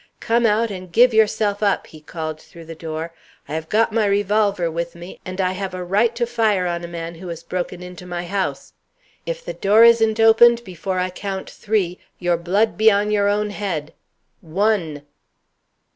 "Come 0.19 0.47
out, 0.47 0.71
and 0.71 0.91
give 0.91 1.13
yourself 1.13 1.61
up!" 1.61 1.85
he 1.85 2.01
called 2.01 2.41
through 2.41 2.65
the 2.65 2.73
door. 2.73 3.13
"I 3.47 3.53
have 3.53 3.69
got 3.69 3.91
my 3.91 4.07
revolver 4.07 4.71
with 4.71 4.95
me, 4.95 5.19
and 5.25 5.39
I 5.39 5.51
have 5.51 5.75
a 5.75 5.83
right 5.83 6.15
to 6.15 6.25
fire 6.25 6.65
on 6.65 6.83
a 6.83 6.87
man 6.87 7.13
who 7.13 7.27
has 7.27 7.43
broken 7.43 7.83
into 7.83 8.07
my 8.07 8.25
house. 8.25 8.73
If 9.27 9.45
the 9.45 9.53
door 9.53 9.83
isn't 9.83 10.19
opened 10.19 10.63
before 10.63 10.97
I 10.97 11.11
count 11.11 11.51
three, 11.51 11.99
your 12.17 12.37
blood 12.37 12.79
be 12.79 12.89
on 12.91 13.11
your 13.11 13.27
own 13.27 13.51
head. 13.51 13.93
One!" 14.41 15.03